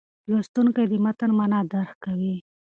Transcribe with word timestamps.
لوستونکی 0.29 0.85
د 0.91 0.93
متن 1.05 1.31
معنا 1.37 1.59
درک 1.71 1.93
کوي. 2.03 2.35